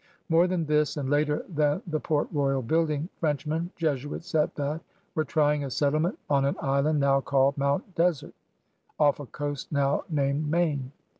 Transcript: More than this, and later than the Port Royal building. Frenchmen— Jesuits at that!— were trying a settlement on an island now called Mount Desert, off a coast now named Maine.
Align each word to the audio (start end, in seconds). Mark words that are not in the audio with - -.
More 0.29 0.47
than 0.47 0.65
this, 0.65 0.97
and 0.97 1.11
later 1.11 1.45
than 1.47 1.83
the 1.85 1.99
Port 1.99 2.27
Royal 2.31 2.63
building. 2.63 3.07
Frenchmen— 3.19 3.69
Jesuits 3.75 4.33
at 4.33 4.55
that!— 4.55 4.81
were 5.13 5.23
trying 5.23 5.63
a 5.63 5.69
settlement 5.69 6.17
on 6.27 6.43
an 6.43 6.55
island 6.59 6.99
now 6.99 7.21
called 7.21 7.55
Mount 7.55 7.93
Desert, 7.93 8.33
off 8.97 9.19
a 9.19 9.27
coast 9.27 9.71
now 9.71 10.01
named 10.09 10.49
Maine. 10.49 10.91